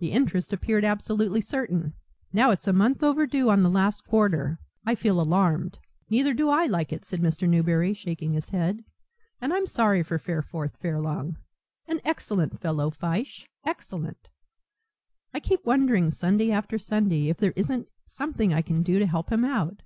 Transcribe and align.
The 0.00 0.10
interest 0.10 0.52
appeared 0.52 0.84
absolutely 0.84 1.40
certain. 1.40 1.94
Now 2.32 2.50
it's 2.50 2.66
a 2.66 2.72
month 2.72 3.04
overdue 3.04 3.48
on 3.50 3.62
the 3.62 3.70
last 3.70 4.04
quarter. 4.04 4.58
I 4.84 4.96
feel 4.96 5.20
alarmed." 5.20 5.78
"Neither 6.10 6.34
do 6.34 6.48
I 6.48 6.66
like 6.66 6.92
it," 6.92 7.04
said 7.04 7.20
Mr. 7.20 7.48
Newberry, 7.48 7.94
shaking 7.94 8.32
his 8.32 8.48
head; 8.50 8.82
"and 9.40 9.52
I'm 9.52 9.66
sorry 9.66 10.02
for 10.02 10.18
Fareforth 10.18 10.76
Furlong. 10.80 11.36
An 11.86 12.00
excellent 12.04 12.60
fellow, 12.60 12.90
Fyshe, 12.90 13.46
excellent. 13.64 14.26
I 15.32 15.38
keep 15.38 15.64
wondering 15.64 16.10
Sunday 16.10 16.50
after 16.50 16.76
Sunday, 16.76 17.28
if 17.28 17.36
there 17.36 17.52
isn't 17.54 17.86
something 18.04 18.52
I 18.52 18.62
can 18.62 18.82
do 18.82 18.98
to 18.98 19.06
help 19.06 19.30
him 19.30 19.44
out. 19.44 19.82